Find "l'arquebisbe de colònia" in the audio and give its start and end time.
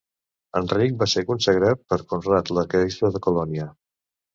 2.59-3.75